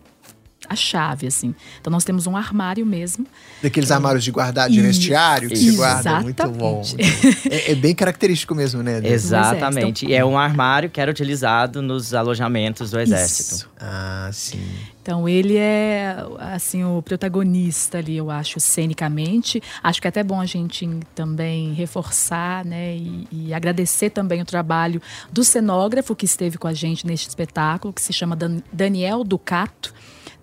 a 0.70 0.76
chave, 0.76 1.28
assim. 1.28 1.54
Então 1.80 1.92
nós 1.92 2.04
temos 2.04 2.28
um 2.28 2.36
armário 2.38 2.86
mesmo. 2.86 3.26
Daqueles 3.62 3.92
armários 3.92 4.24
de 4.24 4.32
guardar 4.32 4.70
de 4.70 4.82
vestiário 4.82 5.50
que 5.50 5.56
se 5.56 5.72
guarda. 5.72 6.22
Muito 6.22 6.48
bom. 6.50 6.82
Exatamente. 6.82 6.96
muito 6.96 7.42
bom. 7.44 7.50
É, 7.52 7.72
é 7.72 7.76
bem 7.76 7.94
característico 7.96 8.54
mesmo, 8.56 8.82
né? 8.84 9.00
Exatamente. 9.04 10.06
E 10.06 10.14
é 10.14 10.24
um 10.24 10.38
armário 10.38 10.90
que 10.90 11.00
era 11.00 11.10
utilizado 11.12 11.82
nos 11.82 12.14
alojamentos 12.14 12.92
do 12.92 13.00
exército. 13.00 13.56
Isso. 13.56 13.70
Ah, 13.80 14.30
sim. 14.32 14.62
Então 15.02 15.28
ele 15.28 15.58
é 15.58 16.16
assim 16.40 16.86
o 16.86 17.02
protagonista 17.02 17.98
ali, 17.98 18.16
eu 18.16 18.32
acho, 18.32 18.58
cenicamente. 18.62 19.62
Acho 19.84 20.00
que 20.02 20.08
é 20.08 20.10
até 20.10 20.24
bom 20.24 20.40
a 20.40 20.46
gente 20.46 20.88
também 21.14 21.74
reforçar, 21.74 22.64
né, 22.64 22.96
e, 22.96 23.28
e 23.32 23.54
agradecer 23.54 24.12
também 24.12 24.42
o 24.42 24.46
trabalho 24.46 25.02
do 25.30 25.44
cenógrafo 25.44 26.16
que 26.16 26.24
esteve 26.26 26.58
com 26.58 26.68
a 26.70 26.74
gente 26.74 27.06
neste 27.06 27.28
espetáculo, 27.28 27.94
que 27.94 28.02
se 28.02 28.14
chama 28.14 28.34
Dan- 28.36 28.62
Daniel 28.72 29.26
Ducato. 29.26 29.94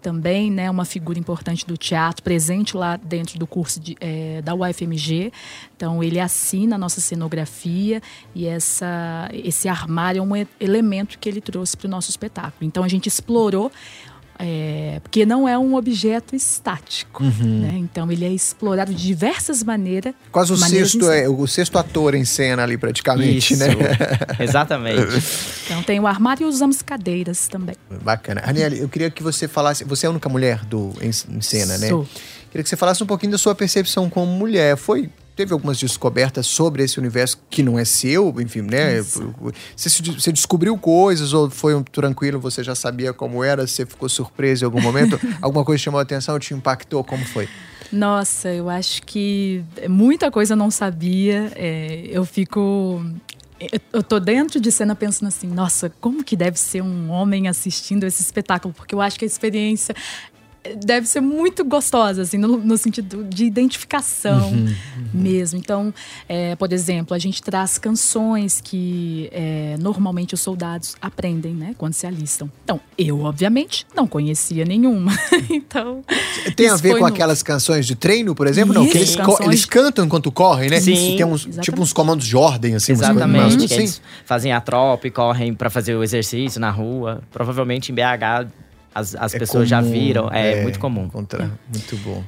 Também, 0.03 0.51
né, 0.51 0.71
uma 0.71 0.85
figura 0.85 1.19
importante 1.19 1.67
do 1.67 1.77
teatro, 1.77 2.23
presente 2.23 2.77
lá 2.77 2.97
dentro 2.97 3.39
do 3.39 3.47
curso 3.47 3.79
de, 3.79 3.97
eh, 4.01 4.41
da 4.43 4.55
UFMG. 4.55 5.33
Então, 5.77 6.03
ele 6.03 6.19
assina 6.19 6.77
a 6.77 6.79
nossa 6.79 7.01
cenografia 7.01 8.03
e 8.35 8.47
essa, 8.47 9.29
esse 9.33 9.69
armário 9.69 10.21
é 10.21 10.23
um 10.23 10.47
elemento 10.59 11.19
que 11.19 11.29
ele 11.29 11.41
trouxe 11.41 11.77
para 11.77 11.87
o 11.87 11.91
nosso 11.91 12.11
espetáculo. 12.11 12.67
Então, 12.67 12.83
a 12.83 12.89
gente 12.89 13.09
explorou 13.09 13.71
é, 14.43 15.01
porque 15.03 15.27
não 15.27 15.47
é 15.47 15.59
um 15.59 15.75
objeto 15.75 16.35
estático. 16.35 17.23
né? 17.23 17.75
Então 17.75 18.11
ele 18.11 18.25
é 18.25 18.33
explorado 18.33 18.93
de 18.93 19.07
diversas 19.07 19.63
maneiras. 19.63 20.15
Quase 20.33 20.53
o 20.53 20.59
maneiras 20.59 20.93
sexto, 20.93 21.11
é, 21.11 21.29
o 21.29 21.47
sexto 21.47 21.79
ator 21.79 22.15
em 22.15 22.25
cena 22.25 22.63
ali, 22.63 22.79
praticamente, 22.79 23.53
Isso. 23.53 23.63
né? 23.63 23.75
Exatamente. 24.41 25.01
Então 25.71 25.85
tem 25.85 26.01
o 26.01 26.07
armário 26.07 26.45
e 26.45 26.49
usamos 26.49 26.83
cadeiras 26.83 27.47
também. 27.47 27.77
Bacana. 28.03 28.41
Raniele, 28.45 28.81
eu 28.81 28.89
queria 28.89 29.09
que 29.09 29.23
você 29.23 29.47
falasse. 29.47 29.85
Você 29.85 30.05
é 30.05 30.09
a 30.09 30.11
única 30.11 30.29
mulher 30.29 30.65
do, 30.65 30.93
em, 31.01 31.11
em 31.11 31.41
cena, 31.41 31.79
né? 31.79 31.89
Sou. 31.89 32.09
Queria 32.51 32.65
que 32.65 32.69
você 32.69 32.77
falasse 32.77 33.01
um 33.01 33.07
pouquinho 33.07 33.31
da 33.31 33.39
sua 33.39 33.55
percepção 33.55 34.11
como 34.11 34.27
mulher. 34.33 34.77
Foi. 34.77 35.09
Teve 35.41 35.55
algumas 35.55 35.79
descobertas 35.79 36.47
sobre 36.47 36.83
esse 36.83 36.99
universo 36.99 37.39
que 37.49 37.63
não 37.63 37.79
é 37.79 37.85
seu, 37.87 38.39
enfim, 38.43 38.61
né? 38.61 39.01
Você, 39.01 39.89
você 40.03 40.31
descobriu 40.31 40.77
coisas 40.77 41.33
ou 41.33 41.49
foi 41.49 41.75
um 41.75 41.83
tranquilo, 41.83 42.39
você 42.39 42.63
já 42.63 42.75
sabia 42.75 43.15
como 43.15 43.43
era, 43.43 43.67
você 43.67 43.87
ficou 43.87 44.07
surpreso 44.07 44.65
em 44.65 44.67
algum 44.67 44.83
momento? 44.83 45.19
Alguma 45.41 45.65
coisa 45.65 45.83
chamou 45.83 45.99
a 45.99 46.03
atenção, 46.03 46.39
te 46.39 46.53
impactou? 46.53 47.03
Como 47.03 47.25
foi? 47.25 47.49
Nossa, 47.91 48.51
eu 48.51 48.69
acho 48.69 49.03
que 49.05 49.65
muita 49.89 50.31
coisa 50.31 50.53
eu 50.53 50.59
não 50.59 50.71
sabia. 50.71 51.51
É, 51.57 52.03
eu 52.11 52.27
fico 52.27 53.03
eu 53.95 54.03
tô 54.03 54.21
dentro 54.21 54.61
de 54.61 54.71
cena 54.71 54.95
pensando 54.95 55.29
assim, 55.29 55.47
nossa, 55.47 55.91
como 56.03 56.23
que 56.23 56.37
deve 56.37 56.59
ser 56.59 56.83
um 56.83 57.11
homem 57.11 57.49
assistindo 57.49 58.05
esse 58.05 58.21
espetáculo? 58.21 58.75
Porque 58.75 58.95
eu 58.95 59.01
acho 59.01 59.19
que 59.19 59.25
a 59.25 59.27
experiência 59.27 59.95
deve 60.85 61.07
ser 61.07 61.21
muito 61.21 61.65
gostosa, 61.65 62.23
assim, 62.23 62.37
no, 62.37 62.59
no 62.59 62.77
sentido 62.77 63.25
de 63.25 63.45
identificação 63.45 64.51
uhum, 64.51 64.67
uhum. 64.67 64.75
mesmo. 65.15 65.59
Então, 65.59 65.93
é, 66.29 66.55
por 66.57 66.73
exemplo, 66.73 67.15
a 67.15 67.19
gente 67.19 67.43
traz 67.43 67.79
canções 67.79 68.61
que 68.61 69.29
é, 69.33 69.77
normalmente 69.79 70.35
os 70.35 70.41
soldados 70.41 70.97
aprendem, 71.01 71.55
né, 71.55 71.75
quando 71.79 71.95
se 71.95 72.07
alistam. 72.07 72.51
Então, 72.63 72.81
eu, 72.99 73.23
obviamente, 73.23 73.87
não 73.95 74.07
conhecia 74.07 74.65
nenhuma. 74.65 75.13
então. 75.49 76.03
Tem 76.55 76.69
a 76.69 76.77
ver 76.77 76.99
com 76.99 77.07
aquelas 77.07 77.43
canções 77.43 77.87
de 77.87 77.95
treino, 77.95 78.35
por 78.35 78.47
exemplo? 78.47 78.73
Isso, 78.73 78.81
não, 78.81 78.91
que 78.91 78.99
eles, 78.99 79.17
canções... 79.17 79.41
eles 79.41 79.65
cantam 79.65 80.05
enquanto 80.05 80.31
correm, 80.31 80.69
né? 80.69 80.81
Sim. 80.81 81.17
Tem 81.17 81.25
uns, 81.25 81.49
tipo 81.61 81.81
uns 81.81 81.93
comandos 81.93 82.27
de 82.27 82.37
ordem, 82.37 82.75
assim. 82.75 82.93
Exatamente. 82.93 83.65
Assim. 83.65 83.75
Eles 83.75 84.03
fazem 84.27 84.53
a 84.53 84.61
tropa 84.61 85.07
e 85.07 85.11
correm 85.11 85.55
para 85.55 85.71
fazer 85.71 85.95
o 85.95 86.03
exercício 86.03 86.61
na 86.61 86.71
rua. 86.71 87.23
Provavelmente 87.31 87.93
em 87.93 87.95
BH 87.95 88.51
as, 88.95 89.15
as 89.15 89.35
é 89.35 89.39
pessoas 89.39 89.69
comum, 89.69 89.69
já 89.69 89.81
viram. 89.81 90.31
É, 90.33 90.59
é, 90.59 90.63
muito 90.63 90.79
comum. 90.79 91.09
Contra, 91.09 91.51
muito 91.73 91.97
bom. 91.99 92.25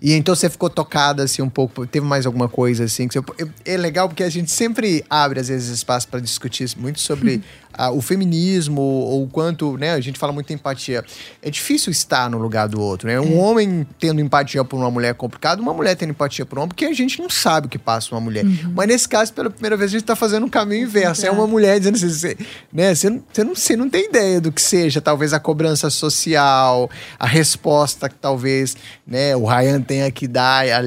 E 0.00 0.12
então 0.12 0.34
você 0.34 0.48
ficou 0.48 0.70
tocada 0.70 1.24
assim 1.24 1.42
um 1.42 1.48
pouco, 1.48 1.84
teve 1.86 2.06
mais 2.06 2.24
alguma 2.24 2.48
coisa 2.48 2.84
assim 2.84 3.08
que 3.08 3.18
você, 3.18 3.48
é 3.64 3.76
legal 3.76 4.08
porque 4.08 4.22
a 4.22 4.30
gente 4.30 4.50
sempre 4.50 5.04
abre 5.10 5.40
às 5.40 5.48
vezes 5.48 5.70
espaço 5.70 6.06
para 6.06 6.20
discutir 6.20 6.68
muito 6.76 7.00
sobre 7.00 7.42
a, 7.72 7.90
o 7.90 8.00
feminismo 8.00 8.80
ou 8.80 9.24
o 9.24 9.28
quanto, 9.28 9.76
né, 9.76 9.92
a 9.92 10.00
gente 10.00 10.18
fala 10.18 10.32
muito 10.32 10.52
empatia. 10.52 11.04
É 11.40 11.50
difícil 11.50 11.90
estar 11.92 12.28
no 12.28 12.38
lugar 12.38 12.68
do 12.68 12.80
outro, 12.80 13.08
né? 13.08 13.20
Um 13.20 13.38
é. 13.38 13.42
homem 13.42 13.86
tendo 13.98 14.20
empatia 14.20 14.64
por 14.64 14.76
uma 14.76 14.90
mulher 14.90 15.10
é 15.10 15.14
complicado, 15.14 15.60
uma 15.60 15.72
mulher 15.72 15.94
tendo 15.94 16.10
empatia 16.10 16.44
por 16.44 16.58
um 16.58 16.62
homem, 16.62 16.68
porque 16.68 16.84
a 16.84 16.92
gente 16.92 17.20
não 17.20 17.30
sabe 17.30 17.66
o 17.66 17.70
que 17.70 17.78
passa 17.78 18.14
uma 18.14 18.20
mulher. 18.20 18.44
Uhum. 18.44 18.72
Mas 18.74 18.88
nesse 18.88 19.08
caso, 19.08 19.32
pela 19.32 19.48
primeira 19.48 19.76
vez, 19.76 19.90
a 19.90 19.92
gente 19.92 20.02
está 20.02 20.16
fazendo 20.16 20.44
um 20.44 20.48
caminho 20.48 20.82
inverso. 20.82 21.24
É 21.24 21.30
uma 21.30 21.46
mulher 21.46 21.78
dizendo 21.78 21.94
assim, 21.94 22.08
você, 22.08 22.36
né, 22.72 22.94
você, 22.94 23.10
não, 23.10 23.22
você, 23.32 23.44
não, 23.44 23.54
você 23.54 23.76
não 23.76 23.88
tem 23.88 24.06
ideia 24.06 24.40
do 24.40 24.50
que 24.50 24.60
seja, 24.60 25.00
talvez 25.00 25.32
a 25.32 25.40
cobrança 25.40 25.88
social, 25.88 26.90
a 27.18 27.26
resposta 27.26 28.08
que 28.08 28.16
talvez, 28.16 28.76
né, 29.06 29.36
o 29.36 29.44
Ryan 29.46 29.80
tenha 29.80 30.10
que 30.10 30.26
dar 30.26 30.66
a, 30.66 30.82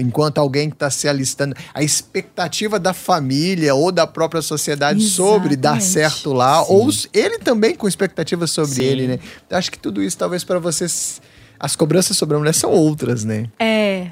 enquanto 0.00 0.38
alguém 0.38 0.68
que 0.68 0.76
está 0.76 0.90
se 0.90 1.08
alistando, 1.08 1.54
a 1.72 1.82
expectativa 1.82 2.78
da 2.78 2.92
família 2.92 3.74
ou 3.74 3.92
da 3.92 4.06
própria 4.06 4.42
sociedade 4.42 5.02
Exatamente. 5.02 5.14
sobre 5.14 5.56
dar 5.56 5.80
certo 5.80 6.15
certo 6.16 6.32
lá, 6.32 6.64
Sim. 6.64 6.72
ou 6.72 6.90
ele 7.12 7.38
também 7.38 7.74
com 7.74 7.86
expectativas 7.86 8.50
sobre 8.50 8.74
Sim. 8.74 8.84
ele, 8.84 9.06
né? 9.06 9.18
Acho 9.50 9.70
que 9.70 9.78
tudo 9.78 10.02
isso, 10.02 10.16
talvez 10.16 10.44
para 10.44 10.58
vocês, 10.58 11.20
as 11.58 11.76
cobranças 11.76 12.16
sobre 12.16 12.36
a 12.36 12.38
mulher 12.38 12.54
são 12.54 12.70
outras, 12.70 13.24
né? 13.24 13.48
É. 13.58 14.10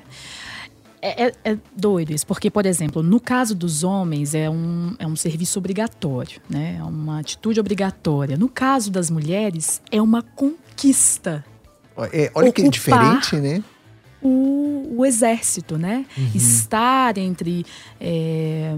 É, 1.07 1.27
é, 1.27 1.33
é, 1.45 1.59
doido 1.77 2.13
isso, 2.13 2.27
porque, 2.27 2.51
por 2.51 2.65
exemplo, 2.65 3.03
no 3.03 3.21
caso 3.21 3.55
dos 3.55 3.85
homens 3.85 4.35
é 4.35 4.49
um, 4.49 4.95
é 4.99 5.07
um 5.07 5.15
serviço 5.15 5.59
obrigatório, 5.59 6.41
né? 6.49 6.79
É 6.81 6.83
uma 6.83 7.21
atitude 7.21 7.61
obrigatória. 7.61 8.39
No 8.39 8.49
caso 8.49 8.91
das 8.91 9.11
mulheres, 9.11 9.83
é 9.93 10.01
uma 10.01 10.23
conquista. 10.23 11.45
É, 12.11 12.33
olha 12.35 12.51
que 12.51 12.67
diferente, 12.71 13.37
né? 13.37 13.63
O, 14.23 14.95
o 14.97 15.05
exército, 15.05 15.77
né? 15.77 16.07
Uhum. 16.17 16.31
Estar 16.35 17.19
entre. 17.19 17.67
É, 18.01 18.75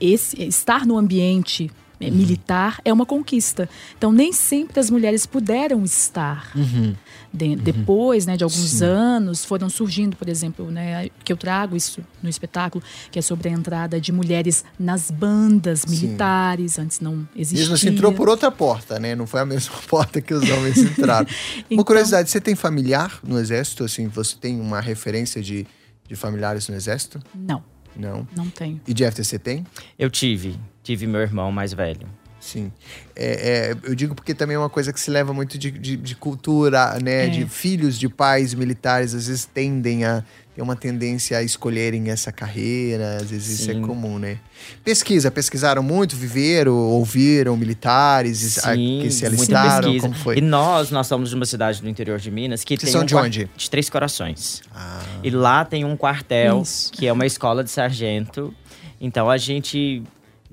esse, 0.00 0.42
estar 0.42 0.86
no 0.86 0.96
ambiente 0.96 1.70
uhum. 2.00 2.16
militar 2.16 2.80
é 2.84 2.92
uma 2.92 3.06
conquista. 3.06 3.68
Então, 3.96 4.12
nem 4.12 4.32
sempre 4.32 4.80
as 4.80 4.90
mulheres 4.90 5.26
puderam 5.26 5.82
estar. 5.84 6.50
Uhum. 6.54 6.94
De, 7.32 7.46
uhum. 7.46 7.56
Depois 7.56 8.26
né, 8.26 8.36
de 8.36 8.44
alguns 8.44 8.70
Sim. 8.70 8.84
anos, 8.84 9.44
foram 9.44 9.68
surgindo, 9.68 10.16
por 10.16 10.28
exemplo, 10.28 10.70
né, 10.70 11.08
que 11.24 11.32
eu 11.32 11.36
trago 11.36 11.76
isso 11.76 12.00
no 12.22 12.28
espetáculo, 12.28 12.82
que 13.10 13.18
é 13.18 13.22
sobre 13.22 13.48
a 13.48 13.52
entrada 13.52 14.00
de 14.00 14.12
mulheres 14.12 14.64
nas 14.78 15.10
bandas 15.10 15.84
militares, 15.84 16.74
Sim. 16.74 16.82
antes 16.82 17.00
não 17.00 17.26
existia. 17.34 17.60
Mesmo 17.60 17.74
assim, 17.74 17.88
entrou 17.88 18.12
por 18.12 18.28
outra 18.28 18.50
porta, 18.50 18.98
né? 18.98 19.14
Não 19.14 19.26
foi 19.26 19.40
a 19.40 19.46
mesma 19.46 19.74
porta 19.88 20.20
que 20.20 20.32
os 20.32 20.48
homens 20.48 20.78
entraram. 20.78 21.26
então, 21.58 21.78
uma 21.78 21.84
curiosidade, 21.84 22.30
você 22.30 22.40
tem 22.40 22.54
familiar 22.54 23.18
no 23.22 23.38
Exército? 23.38 23.84
Assim, 23.84 24.06
você 24.08 24.36
tem 24.36 24.60
uma 24.60 24.80
referência 24.80 25.42
de, 25.42 25.66
de 26.06 26.16
familiares 26.16 26.68
no 26.68 26.74
Exército? 26.74 27.20
Não. 27.34 27.73
Não? 27.96 28.26
Não 28.36 28.48
tenho. 28.50 28.80
E 28.86 28.92
de 28.94 29.10
FTC 29.10 29.38
tem? 29.38 29.66
Eu 29.98 30.10
tive. 30.10 30.56
Tive 30.82 31.06
meu 31.06 31.20
irmão 31.20 31.50
mais 31.52 31.72
velho. 31.72 32.06
Sim. 32.44 32.70
É, 33.16 33.72
é, 33.72 33.88
eu 33.88 33.94
digo 33.94 34.14
porque 34.14 34.34
também 34.34 34.54
é 34.54 34.58
uma 34.58 34.68
coisa 34.68 34.92
que 34.92 35.00
se 35.00 35.10
leva 35.10 35.32
muito 35.32 35.56
de, 35.56 35.70
de, 35.70 35.96
de 35.96 36.14
cultura, 36.14 36.98
né? 37.02 37.24
É. 37.24 37.28
De 37.28 37.46
filhos 37.46 37.98
de 37.98 38.06
pais 38.06 38.52
militares, 38.52 39.14
às 39.14 39.28
vezes 39.28 39.46
tendem 39.46 40.04
a 40.04 40.22
ter 40.54 40.60
uma 40.60 40.76
tendência 40.76 41.38
a 41.38 41.42
escolherem 41.42 42.10
essa 42.10 42.30
carreira, 42.30 43.16
às 43.16 43.30
vezes 43.30 43.56
Sim. 43.56 43.62
isso 43.62 43.70
é 43.70 43.74
comum, 43.80 44.18
né? 44.18 44.38
Pesquisa, 44.84 45.30
pesquisaram 45.30 45.82
muito, 45.82 46.14
viveram, 46.14 46.74
ouviram 46.74 47.56
militares 47.56 48.38
Sim, 48.38 49.00
que 49.02 49.10
se 49.10 49.24
alistaram, 49.24 49.98
como 49.98 50.14
foi? 50.14 50.36
E 50.36 50.40
nós, 50.42 50.90
nós 50.90 51.06
somos 51.06 51.30
de 51.30 51.34
uma 51.34 51.46
cidade 51.46 51.80
do 51.80 51.88
interior 51.88 52.20
de 52.20 52.30
Minas 52.30 52.62
que 52.62 52.76
Vocês 52.76 52.82
tem 52.82 52.92
são 52.92 53.02
um 53.02 53.06
de 53.06 53.16
onde? 53.16 53.50
De 53.56 53.70
Três 53.70 53.88
Corações. 53.88 54.60
Ah. 54.74 55.02
E 55.22 55.30
lá 55.30 55.64
tem 55.64 55.82
um 55.82 55.96
quartel, 55.96 56.60
isso. 56.60 56.92
que 56.92 57.06
é 57.06 57.12
uma 57.12 57.24
escola 57.24 57.64
de 57.64 57.70
sargento. 57.70 58.54
Então 59.00 59.30
a 59.30 59.38
gente 59.38 60.02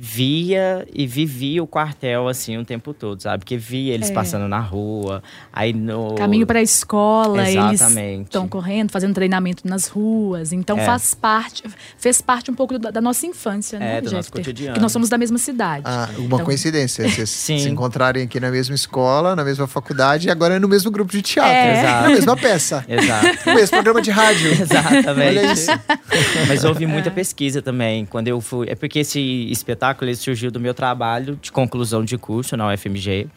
via 0.04 0.84
e 0.92 1.06
vivia 1.06 1.62
o 1.62 1.68
quartel 1.68 2.28
assim 2.28 2.58
o 2.58 2.66
tempo 2.66 2.92
todo, 2.92 3.22
sabe? 3.22 3.44
Porque 3.44 3.56
via 3.56 3.94
eles 3.94 4.10
é. 4.10 4.14
passando 4.14 4.48
na 4.48 4.60
rua, 4.60 5.22
aí 5.54 5.74
no 5.74 6.16
caminho 6.16 6.48
para 6.48 6.58
a 6.58 6.62
escola, 6.64 7.48
Exatamente. 7.48 8.14
eles 8.16 8.22
estão 8.22 8.48
correndo, 8.48 8.92
fazendo 8.92 9.14
treinamento 9.14 9.68
nas 9.68 9.86
ruas. 9.86 10.52
Então 10.52 10.80
é. 10.80 10.86
faz 10.86 11.14
parte, 11.14 11.64
fez 12.00 12.20
parte 12.20 12.50
um 12.50 12.56
pouco 12.56 12.80
da, 12.80 12.90
da 12.90 13.00
nossa 13.00 13.28
infância, 13.28 13.78
né, 13.78 13.98
é, 13.98 14.02
do 14.02 14.10
nosso 14.10 14.32
cotidiano. 14.32 14.74
Que 14.74 14.80
nós 14.80 14.92
somos 14.92 15.08
da 15.08 15.20
mesma 15.20 15.38
cidade. 15.38 15.84
Ah, 15.86 16.10
uma 16.18 16.26
então... 16.26 16.46
coincidência, 16.46 17.08
vocês 17.08 17.30
se 17.62 17.70
encontrarem 17.70 18.24
aqui 18.24 18.40
na 18.40 18.50
mesma 18.50 18.74
escola, 18.74 19.36
na 19.36 19.44
mesma 19.44 19.68
faculdade 19.68 20.30
e 20.30 20.32
agora 20.32 20.56
é 20.56 20.60
no 20.60 20.68
mesmo 20.68 20.90
grupo 20.90 21.12
de 21.12 21.22
teatro, 21.22 21.54
é. 21.54 21.84
na 21.84 22.10
mesma 22.10 22.36
peça. 22.36 22.84
Exato. 22.88 23.42
No 23.52 23.56
mesmo 23.56 23.72
programa 23.72 24.02
de 24.02 24.12
rádio. 24.12 24.52
Exatamente. 24.62 25.40
Olha 25.40 25.54
isso. 25.54 25.72
Mas 26.48 26.64
houve 26.64 26.86
muita 26.86 27.10
é. 27.10 27.12
pesquisa 27.12 27.62
também 27.62 28.06
quando 28.06 28.28
eu 28.28 28.40
fui, 28.40 28.68
é 28.70 28.76
porque 28.76 29.00
esse 29.00 29.20
espetáculo 29.52 29.91
espetáculo 29.92 30.10
ele 30.10 30.16
surgiu 30.16 30.52
do 30.52 30.60
meu 30.60 30.74
trabalho 30.74 31.38
de 31.42 31.52
conclusão 31.52 32.04
de 32.04 32.18
curso 32.18 32.56
na 32.56 32.72
UFMG. 32.74 33.28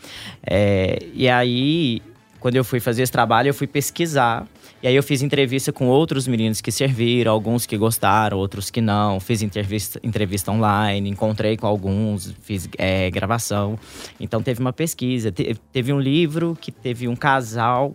É, 0.47 0.99
e 1.13 1.29
aí, 1.29 2.01
quando 2.41 2.57
eu 2.57 2.65
fui 2.65 2.81
fazer 2.81 3.03
esse 3.03 3.13
trabalho, 3.13 3.49
eu 3.49 3.55
fui 3.55 3.67
pesquisar. 3.67 4.47
E 4.83 4.87
aí 4.87 4.95
eu 4.95 5.03
fiz 5.03 5.23
entrevista 5.23 5.73
com 5.73 5.87
outros 5.87 6.29
meninos 6.29 6.61
que 6.61 6.71
serviram, 6.71 7.33
alguns 7.33 7.65
que 7.65 7.77
gostaram, 7.77 8.39
outros 8.39 8.71
que 8.71 8.81
não. 8.81 9.19
Fiz 9.19 9.43
entrevista, 9.43 9.99
entrevista 10.03 10.53
online, 10.53 11.09
encontrei 11.09 11.57
com 11.57 11.67
alguns, 11.67 12.35
fiz 12.43 12.69
é, 12.79 13.11
gravação. 13.11 13.79
Então 14.21 14.43
teve 14.43 14.61
uma 14.61 14.73
pesquisa. 14.73 15.33
Te, 15.33 15.57
teve 15.73 15.93
um 15.93 16.01
livro 16.01 16.57
que 16.61 16.71
teve 16.71 17.09
um 17.09 17.17
casal 17.17 17.95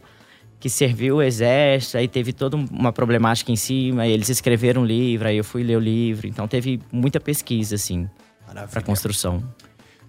que 0.59 0.69
serviu 0.69 1.17
o 1.17 1.21
exército, 1.21 1.97
aí 1.97 2.07
teve 2.07 2.33
toda 2.33 2.57
uma 2.57 2.91
problemática 2.91 3.49
em 3.49 3.55
cima, 3.55 4.05
eles 4.05 4.27
escreveram 4.27 4.81
um 4.81 4.85
livro, 4.85 5.29
aí 5.29 5.37
eu 5.37 5.43
fui 5.43 5.63
ler 5.63 5.77
o 5.77 5.79
livro. 5.79 6.27
Então 6.27 6.49
teve 6.49 6.81
muita 6.91 7.17
pesquisa, 7.17 7.75
assim 7.75 8.09
para 8.69 8.81
construção. 8.81 9.43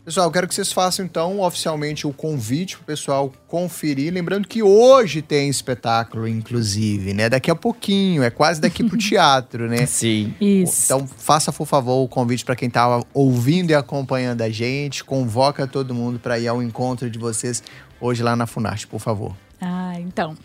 Pessoal, 0.03 0.27
eu 0.27 0.33
quero 0.33 0.49
que 0.49 0.55
vocês 0.55 0.73
façam 0.73 1.05
então 1.05 1.41
oficialmente 1.41 2.07
o 2.07 2.13
convite 2.13 2.77
para 2.77 2.83
o 2.83 2.87
pessoal 2.87 3.33
conferir. 3.47 4.13
Lembrando 4.13 4.49
que 4.49 4.63
hoje 4.63 5.21
tem 5.21 5.49
espetáculo, 5.49 6.27
inclusive, 6.27 7.13
né? 7.13 7.29
Daqui 7.29 7.51
a 7.51 7.55
pouquinho, 7.55 8.23
é 8.23 8.31
quase 8.31 8.61
daqui 8.61 8.83
pro 8.83 8.97
teatro, 8.99 9.69
né? 9.69 9.85
Sim. 9.85 10.35
Isso. 10.41 10.87
Então, 10.87 11.07
faça, 11.07 11.53
por 11.53 11.67
favor, 11.67 12.03
o 12.03 12.09
convite 12.09 12.45
para 12.45 12.57
quem 12.57 12.69
estava 12.69 13.05
ouvindo 13.13 13.71
e 13.71 13.75
acompanhando 13.75 14.41
a 14.41 14.49
gente. 14.49 15.05
Convoca 15.05 15.67
todo 15.67 15.95
mundo 15.95 16.19
para 16.19 16.39
ir 16.39 16.49
ao 16.49 16.63
encontro 16.63 17.11
de 17.11 17.19
vocês 17.19 17.63
hoje 18.01 18.23
lá 18.23 18.35
na 18.35 18.47
Funarte, 18.47 18.87
por 18.87 19.01
favor. 19.01 19.37
Então. 20.11 20.37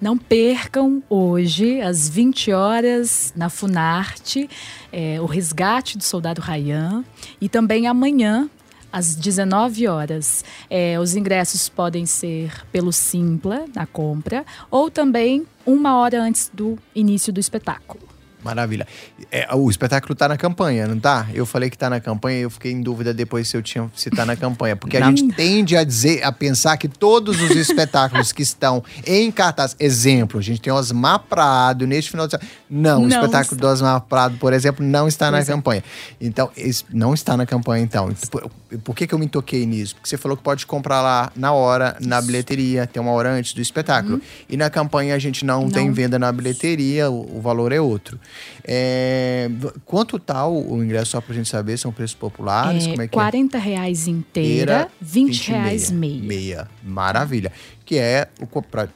Não 0.00 0.16
percam 0.16 1.02
hoje, 1.10 1.78
às 1.82 2.08
20 2.08 2.52
horas, 2.52 3.34
na 3.36 3.50
Funarte, 3.50 4.48
é, 4.90 5.20
o 5.20 5.26
resgate 5.26 5.98
do 5.98 6.02
soldado 6.02 6.40
Rayan. 6.40 7.04
E 7.38 7.50
também 7.50 7.86
amanhã, 7.86 8.48
às 8.90 9.14
19 9.14 9.86
horas. 9.86 10.42
É, 10.70 10.98
os 10.98 11.14
ingressos 11.14 11.68
podem 11.68 12.06
ser 12.06 12.64
pelo 12.72 12.92
Simpla, 12.92 13.66
na 13.74 13.84
compra, 13.84 14.46
ou 14.70 14.90
também 14.90 15.46
uma 15.66 15.98
hora 15.98 16.22
antes 16.22 16.50
do 16.52 16.78
início 16.94 17.30
do 17.30 17.38
espetáculo. 17.38 18.19
Maravilha. 18.42 18.86
É, 19.30 19.46
o 19.54 19.68
espetáculo 19.68 20.14
tá 20.14 20.28
na 20.28 20.36
campanha, 20.36 20.86
não 20.86 20.98
tá? 20.98 21.26
Eu 21.34 21.44
falei 21.44 21.68
que 21.68 21.76
tá 21.76 21.90
na 21.90 22.00
campanha 22.00 22.38
e 22.38 22.42
eu 22.42 22.50
fiquei 22.50 22.72
em 22.72 22.80
dúvida 22.80 23.12
depois 23.12 23.48
se 23.48 23.56
eu 23.56 23.62
tinha 23.62 23.90
se 23.94 24.08
tá 24.10 24.24
na 24.24 24.34
campanha. 24.36 24.76
Porque 24.76 24.96
a 24.96 25.00
Não. 25.00 25.08
gente 25.16 25.34
tende 25.34 25.76
a 25.76 25.84
dizer, 25.84 26.22
a 26.24 26.32
pensar 26.32 26.76
que 26.76 26.88
todos 26.88 27.40
os 27.40 27.50
espetáculos 27.50 28.32
que 28.32 28.42
estão 28.42 28.82
em 29.06 29.30
cartaz. 29.30 29.76
Exemplo, 29.78 30.38
a 30.40 30.42
gente 30.42 30.60
tem 30.60 30.72
Osmar 30.72 31.18
Prado 31.20 31.86
neste 31.86 32.10
final 32.10 32.26
de 32.26 32.32
semana. 32.32 32.50
Não, 32.68 32.98
o 32.98 33.00
Não 33.02 33.08
espetáculo 33.08 33.54
está. 33.54 33.56
do 33.56 33.66
Osmar 33.66 34.00
Prado, 34.02 34.36
por 34.38 34.52
exemplo, 34.52 34.84
não 34.84 35.06
está 35.06 35.30
na 35.30 35.38
Pois 35.38 35.48
é. 35.48 35.52
campanha. 35.52 35.84
Então, 36.20 36.50
não 36.92 37.12
está 37.14 37.36
na 37.36 37.44
campanha, 37.46 37.82
então. 37.84 38.10
Por, 38.30 38.50
por 38.84 38.94
que, 38.96 39.06
que 39.06 39.14
eu 39.14 39.18
me 39.18 39.28
toquei 39.28 39.66
nisso? 39.66 39.94
Porque 39.96 40.08
você 40.08 40.16
falou 40.16 40.36
que 40.36 40.42
pode 40.42 40.64
comprar 40.66 41.02
lá 41.02 41.30
na 41.36 41.52
hora, 41.52 41.96
na 42.00 42.20
bilheteria, 42.22 42.86
tem 42.86 43.02
uma 43.02 43.12
hora 43.12 43.30
antes 43.32 43.52
do 43.52 43.60
espetáculo. 43.60 44.20
E 44.48 44.56
na 44.56 44.70
campanha 44.70 45.14
a 45.14 45.18
gente 45.18 45.44
não. 45.44 45.62
Não. 45.62 45.70
tem 45.70 45.90
venda 45.92 46.18
na 46.18 46.30
bilheteria, 46.32 47.10
o, 47.10 47.38
o 47.38 47.40
valor 47.40 47.72
é 47.72 47.80
outro. 47.80 48.18
É, 48.64 49.50
quanto 49.84 50.18
tá 50.18 50.46
o, 50.46 50.82
ingresso, 50.82 51.12
só 51.12 51.20
pra 51.20 51.34
gente 51.34 51.48
saber? 51.48 51.78
São 51.78 51.92
preços 51.92 52.14
populares? 52.14 52.86
É, 52.86 52.90
como 52.90 53.02
é 53.02 53.06
que 53.08 53.12
40 53.12 53.58
reais 53.58 54.06
inteira, 54.06 54.88
20, 55.00 55.48
reais 55.48 55.90
meia. 55.90 56.22
Meia. 56.22 56.68
Maravilha. 56.82 57.52
Que 57.90 57.98
é, 57.98 58.28
pra- 58.70 58.86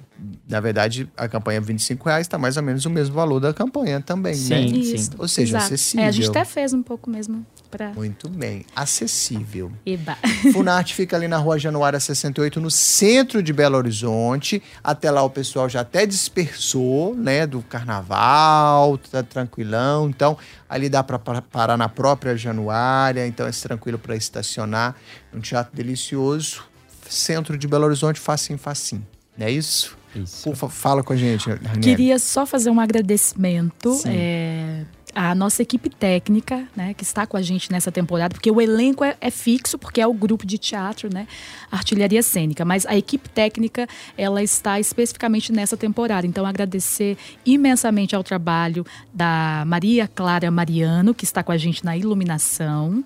na 0.48 0.60
verdade, 0.60 1.10
a 1.16 1.26
campanha 1.26 1.56
é 1.56 1.60
25 1.60 2.08
reais, 2.08 2.28
tá 2.28 2.38
mais 2.38 2.56
ou 2.56 2.62
menos 2.62 2.84
o 2.86 2.90
mesmo 2.90 3.12
valor 3.12 3.40
da 3.40 3.52
campanha 3.52 4.00
também, 4.00 4.36
né? 4.36 4.68
Sim. 4.68 4.72
Isso, 4.72 5.10
Ou 5.18 5.26
seja, 5.26 5.56
exato. 5.56 5.64
acessível. 5.74 6.04
É, 6.04 6.08
a 6.08 6.12
gente 6.12 6.28
até 6.28 6.44
fez 6.44 6.72
um 6.72 6.80
pouco 6.80 7.10
mesmo 7.10 7.44
pra... 7.72 7.88
Muito 7.92 8.28
bem. 8.28 8.64
Acessível. 8.76 9.72
Eba. 9.84 10.16
Funarte 10.54 10.94
fica 10.94 11.16
ali 11.16 11.26
na 11.26 11.38
rua 11.38 11.58
Januária 11.58 11.98
68, 11.98 12.60
no 12.60 12.70
centro 12.70 13.42
de 13.42 13.52
Belo 13.52 13.76
Horizonte. 13.76 14.62
Até 14.82 15.10
lá 15.10 15.24
o 15.24 15.30
pessoal 15.30 15.68
já 15.68 15.80
até 15.80 16.06
dispersou, 16.06 17.16
né? 17.16 17.48
Do 17.48 17.62
carnaval, 17.62 18.96
tá 18.98 19.24
tranquilão. 19.24 20.08
Então, 20.08 20.38
ali 20.68 20.88
dá 20.88 21.02
para 21.02 21.18
parar 21.18 21.76
na 21.76 21.88
própria 21.88 22.36
Januária, 22.36 23.26
então 23.26 23.44
é 23.44 23.50
tranquilo 23.50 23.98
para 23.98 24.14
estacionar. 24.14 24.94
Um 25.34 25.40
teatro 25.40 25.74
delicioso. 25.76 26.72
Centro 27.14 27.56
de 27.56 27.66
Belo 27.68 27.84
Horizonte, 27.84 28.18
facinho, 28.20 28.58
facinho. 28.58 29.06
Não 29.36 29.46
é 29.46 29.50
isso? 29.50 29.96
Isso. 30.14 30.44
Por 30.44 30.54
fa- 30.56 30.68
fala 30.68 31.02
com 31.02 31.12
a 31.12 31.16
gente, 31.16 31.48
Ranieri. 31.50 31.80
Queria 31.80 32.18
só 32.18 32.46
fazer 32.46 32.70
um 32.70 32.78
agradecimento 32.78 34.00
é, 34.06 34.84
à 35.12 35.34
nossa 35.34 35.60
equipe 35.60 35.90
técnica, 35.90 36.68
né, 36.76 36.94
que 36.94 37.02
está 37.02 37.26
com 37.26 37.36
a 37.36 37.42
gente 37.42 37.70
nessa 37.72 37.90
temporada, 37.90 38.32
porque 38.32 38.48
o 38.48 38.60
elenco 38.60 39.02
é, 39.02 39.16
é 39.20 39.28
fixo, 39.30 39.76
porque 39.76 40.00
é 40.00 40.06
o 40.06 40.14
grupo 40.14 40.46
de 40.46 40.56
teatro, 40.56 41.12
né, 41.12 41.26
Artilharia 41.70 42.22
Cênica, 42.22 42.64
mas 42.64 42.86
a 42.86 42.96
equipe 42.96 43.28
técnica, 43.28 43.88
ela 44.16 44.40
está 44.40 44.78
especificamente 44.78 45.52
nessa 45.52 45.76
temporada. 45.76 46.24
Então, 46.28 46.46
agradecer 46.46 47.16
imensamente 47.44 48.14
ao 48.14 48.22
trabalho 48.22 48.86
da 49.12 49.64
Maria 49.66 50.06
Clara 50.06 50.48
Mariano, 50.48 51.12
que 51.12 51.24
está 51.24 51.42
com 51.42 51.50
a 51.50 51.56
gente 51.56 51.84
na 51.84 51.96
iluminação. 51.96 53.02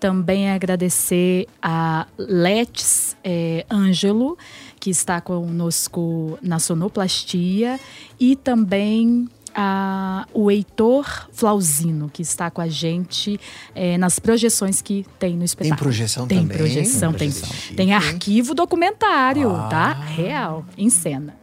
Também 0.00 0.50
agradecer 0.50 1.46
a 1.62 2.06
Letes 2.16 3.16
é, 3.22 3.66
Ângelo, 3.70 4.36
que 4.80 4.88
está 4.88 5.20
conosco 5.20 6.38
na 6.40 6.58
sonoplastia, 6.58 7.78
e 8.18 8.34
também 8.34 9.28
a, 9.54 10.26
o 10.32 10.50
Heitor 10.50 11.28
Flauzino, 11.32 12.08
que 12.12 12.22
está 12.22 12.50
com 12.50 12.60
a 12.60 12.68
gente 12.68 13.38
é, 13.74 13.96
nas 13.98 14.18
projeções 14.18 14.80
que 14.82 15.06
tem 15.18 15.36
no 15.36 15.44
espetáculo. 15.44 15.82
projeção 15.82 16.26
tem 16.26 16.40
também? 16.40 16.56
Projeção, 16.56 17.12
Tem 17.12 17.30
tem 17.30 17.40
projeção. 17.40 17.76
Tem 17.76 17.94
arquivo 17.94 18.54
documentário, 18.54 19.50
Ah. 19.54 19.68
tá? 19.68 19.92
Real, 19.92 20.64
em 20.76 20.90
cena. 20.90 21.34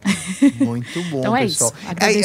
Muito 0.60 1.02
bom, 1.04 1.20
Então 1.28 1.36
é 1.36 1.42
pessoal. 1.42 1.72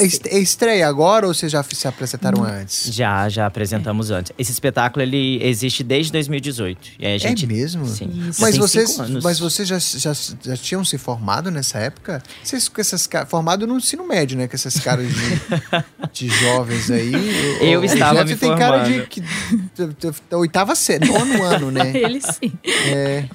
isso, 0.05 0.19
É, 0.25 0.33
é 0.35 0.37
é 0.37 0.39
estreia 0.39 0.87
agora 0.87 1.27
ou 1.27 1.33
vocês 1.33 1.51
já 1.51 1.63
se 1.63 1.87
apresentaram 1.87 2.43
antes? 2.43 2.93
Já, 2.93 3.27
já 3.29 3.45
apresentamos 3.45 4.11
antes. 4.11 4.31
Esse 4.37 4.51
espetáculo 4.51 5.01
ele 5.03 5.39
existe 5.43 5.83
desde 5.83 6.11
2018. 6.11 6.79
E 6.99 7.05
a 7.05 7.17
gente, 7.17 7.45
É 7.45 7.47
mesmo? 7.47 7.85
Sim. 7.85 8.09
Isso. 8.29 8.41
Mas 8.41 8.51
tem 8.51 8.59
vocês, 8.61 8.97
mas 9.21 9.39
vocês 9.39 9.67
já, 9.67 9.79
já, 9.79 10.13
já 10.43 10.57
tinham 10.57 10.83
se 10.83 10.97
formado 10.97 11.49
nessa 11.51 11.77
época? 11.79 12.21
Vocês 12.43 12.67
com 12.67 12.79
essas 12.81 13.07
caras. 13.07 13.29
Formado 13.29 13.65
no 13.67 13.77
ensino 13.77 14.07
médio, 14.07 14.37
né? 14.37 14.47
Com 14.47 14.55
essas 14.55 14.75
caras 14.79 15.07
de, 15.07 15.13
de 16.11 16.27
jovens 16.27 16.89
aí. 16.91 17.11
O- 17.13 17.63
Eu 17.63 17.81
o 17.81 17.85
estava 17.85 18.23
Jeff 18.25 18.33
me 18.33 18.39
tem 18.39 18.55
cara 18.57 18.79
de 18.83 19.01
que, 19.07 19.21
da- 19.21 19.85
da- 19.85 20.13
da 20.29 20.37
oitava 20.37 20.75
série, 20.75 21.07
nono 21.07 21.43
ano, 21.43 21.71
né? 21.71 21.91
Ele 21.95 22.19
sim. 22.21 22.51
É, 22.87 23.25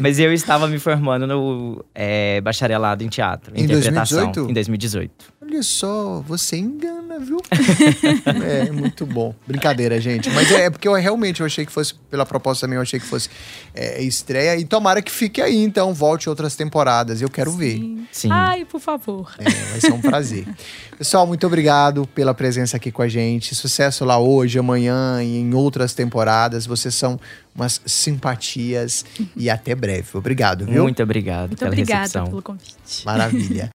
Mas 0.00 0.18
eu 0.18 0.32
estava 0.32 0.66
me 0.66 0.78
formando 0.78 1.26
no 1.26 1.84
é, 1.94 2.40
bacharelado 2.40 3.04
em 3.04 3.08
teatro, 3.08 3.52
Em 3.56 3.64
interpretação. 3.64 4.18
2018? 4.32 4.50
Em 4.50 4.54
2018. 4.54 5.12
olha 5.42 5.62
só, 5.62 6.20
você 6.26 6.56
engana, 6.56 7.01
viu? 7.18 7.38
é, 8.44 8.70
muito 8.70 9.04
bom. 9.06 9.34
Brincadeira, 9.46 10.00
gente. 10.00 10.30
Mas 10.30 10.50
é, 10.50 10.64
é 10.64 10.70
porque 10.70 10.86
eu 10.86 10.94
realmente 10.94 11.40
eu 11.40 11.46
achei 11.46 11.64
que 11.66 11.72
fosse, 11.72 11.94
pela 12.10 12.24
proposta 12.26 12.66
também, 12.66 12.76
eu 12.76 12.82
achei 12.82 12.98
que 12.98 13.06
fosse 13.06 13.28
é, 13.74 14.02
estreia. 14.02 14.56
E 14.56 14.64
tomara 14.64 15.02
que 15.02 15.10
fique 15.10 15.40
aí, 15.40 15.62
então, 15.62 15.92
volte 15.92 16.28
outras 16.28 16.56
temporadas. 16.56 17.20
Eu 17.22 17.30
quero 17.30 17.52
ver. 17.52 17.76
Sim. 17.76 18.06
Sim. 18.10 18.28
Ai, 18.30 18.64
por 18.64 18.80
favor. 18.80 19.32
É, 19.38 19.44
vai 19.44 19.80
ser 19.80 19.92
um 19.92 20.00
prazer. 20.00 20.46
Pessoal, 20.96 21.26
muito 21.26 21.46
obrigado 21.46 22.06
pela 22.08 22.32
presença 22.34 22.76
aqui 22.76 22.92
com 22.92 23.02
a 23.02 23.08
gente. 23.08 23.54
Sucesso 23.54 24.04
lá 24.04 24.18
hoje, 24.18 24.58
amanhã 24.58 25.22
e 25.22 25.38
em 25.38 25.54
outras 25.54 25.94
temporadas. 25.94 26.66
Vocês 26.66 26.94
são 26.94 27.18
umas 27.54 27.80
simpatias 27.84 29.04
e 29.36 29.50
até 29.50 29.74
breve. 29.74 30.08
Obrigado, 30.14 30.64
viu? 30.64 30.82
Muito 30.82 31.02
obrigado 31.02 31.48
Muito 31.48 31.58
pela 31.58 31.70
obrigada 31.70 32.00
recepção. 32.02 32.26
pelo 32.26 32.42
convite. 32.42 33.04
Maravilha. 33.04 33.70